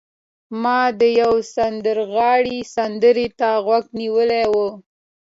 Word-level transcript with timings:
ما 0.61 0.79
د 0.99 1.01
یو 1.21 1.33
سندرغاړي 1.55 2.57
سندرې 2.75 3.27
ته 3.39 3.49
غوږ 3.65 3.85
نیولی 4.01 4.45
و 4.51 4.55